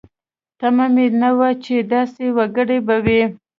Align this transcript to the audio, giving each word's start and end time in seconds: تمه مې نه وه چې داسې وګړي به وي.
تمه 0.59 0.85
مې 0.93 1.05
نه 1.21 1.29
وه 1.37 1.49
چې 1.63 1.75
داسې 1.93 2.25
وګړي 2.37 2.79
به 2.87 2.95
وي. 3.05 3.21